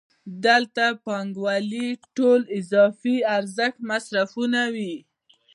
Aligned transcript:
دلته 0.45 0.85
پانګوال 1.05 1.71
ټول 2.17 2.39
اضافي 2.59 3.15
ارزښت 3.37 3.77
مصرفوي 3.89 4.95